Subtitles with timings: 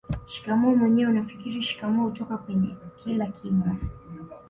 [0.27, 3.75] Shikamoo mwenyewe unafikiri shikamoo hutoka kwenye kila kinywa